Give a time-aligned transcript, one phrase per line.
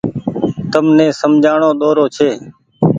[0.71, 2.29] تم ني سمجهآڻو ۮورو ڇي۔